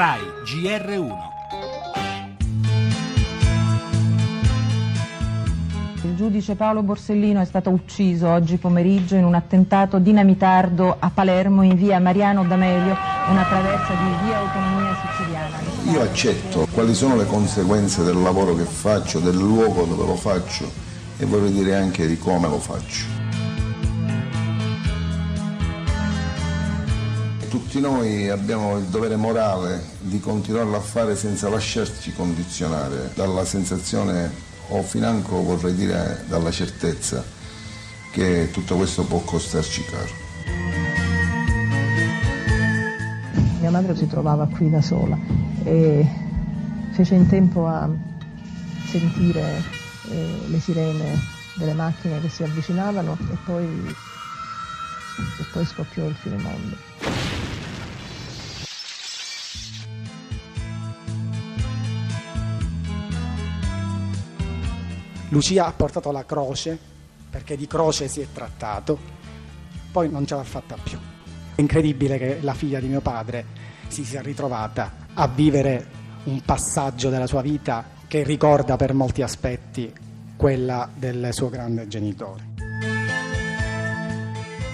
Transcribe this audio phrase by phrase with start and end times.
[0.00, 1.12] RAI GR1
[6.04, 11.60] Il giudice Paolo Borsellino è stato ucciso oggi pomeriggio in un attentato dinamitardo a Palermo
[11.64, 12.96] in via Mariano D'Amelio,
[13.28, 15.58] una traversa di via Autonomia Siciliana.
[15.92, 20.64] Io accetto quali sono le conseguenze del lavoro che faccio, del luogo dove lo faccio
[21.18, 23.29] e vorrei dire anche di come lo faccio.
[27.50, 34.30] Tutti noi abbiamo il dovere morale di continuarlo a fare senza lasciarci condizionare dalla sensazione
[34.68, 37.24] o financo vorrei dire dalla certezza
[38.12, 40.12] che tutto questo può costarci caro.
[43.58, 45.18] Mia madre si trovava qui da sola
[45.64, 46.08] e
[46.92, 47.90] fece in tempo a
[48.86, 49.60] sentire
[50.08, 51.18] eh, le sirene
[51.56, 57.29] delle macchine che si avvicinavano e poi, e poi scoppiò il finimondo.
[65.30, 66.76] Lucia ha portato la croce,
[67.30, 68.98] perché di croce si è trattato,
[69.92, 70.98] poi non ce l'ha fatta più.
[71.54, 73.44] È incredibile che la figlia di mio padre
[73.86, 79.92] si sia ritrovata a vivere un passaggio della sua vita che ricorda per molti aspetti
[80.36, 82.89] quella del suo grande genitore.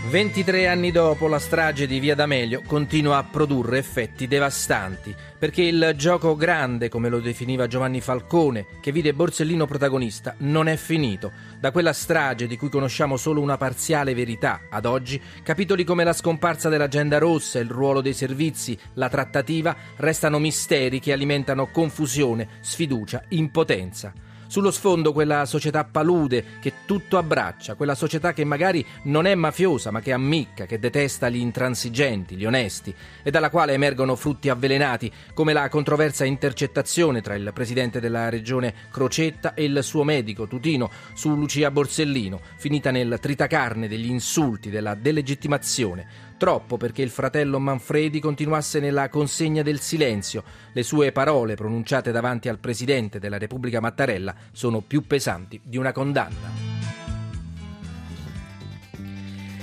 [0.08, 5.94] 23 anni dopo la strage di Via D'Amelio continua a produrre effetti devastanti, perché il
[5.96, 11.32] gioco grande, come lo definiva Giovanni Falcone, che vide Borsellino protagonista, non è finito.
[11.58, 16.12] Da quella strage di cui conosciamo solo una parziale verità, ad oggi, capitoli come la
[16.12, 23.24] scomparsa dell'agenda rossa, il ruolo dei servizi, la trattativa, restano misteri che alimentano confusione, sfiducia,
[23.30, 24.12] impotenza.
[24.48, 29.90] Sullo sfondo quella società palude che tutto abbraccia, quella società che magari non è mafiosa
[29.90, 35.12] ma che ammicca, che detesta gli intransigenti, gli onesti e dalla quale emergono frutti avvelenati
[35.34, 40.90] come la controversa intercettazione tra il presidente della regione Crocetta e il suo medico Tutino
[41.14, 46.06] su Lucia Borsellino, finita nel tritacarne degli insulti, della delegittimazione,
[46.38, 50.44] Troppo perché il fratello Manfredi continuasse nella consegna del silenzio.
[50.72, 55.92] Le sue parole pronunciate davanti al presidente della Repubblica Mattarella sono più pesanti di una
[55.92, 56.74] condanna.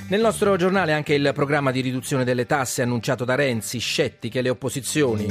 [0.09, 4.49] Nel nostro giornale anche il programma di riduzione delle tasse annunciato da Renzi, scettiche le
[4.49, 5.27] opposizioni.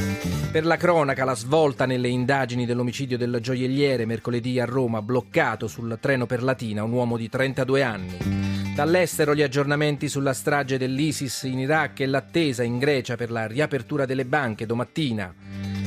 [0.51, 5.99] Per la cronaca la svolta nelle indagini dell'omicidio del gioielliere mercoledì a Roma, bloccato sul
[6.01, 8.42] treno per Latina un uomo di 32 anni.
[8.75, 14.07] Dall'estero gli aggiornamenti sulla strage dell'ISIS in Iraq e l'attesa in Grecia per la riapertura
[14.07, 15.33] delle banche domattina.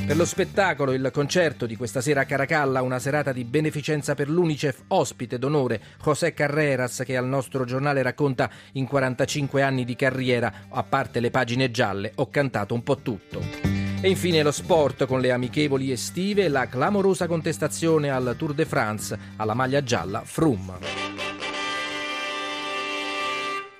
[0.06, 4.30] Per lo spettacolo il concerto di questa sera a Caracalla, una serata di beneficenza per
[4.30, 10.68] l'Unicef, ospite d'onore José Carreras che al nostro giornale racconta in 45 anni di carriera,
[10.70, 13.42] a parte le pagine gialle, ho cantato un po' tutto.
[14.00, 18.66] E infine lo sport con le amichevoli estive e la clamorosa contestazione al Tour de
[18.66, 21.05] France alla maglia gialla Froome.